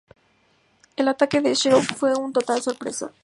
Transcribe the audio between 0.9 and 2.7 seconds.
El ataque al "Sheffield" fue una total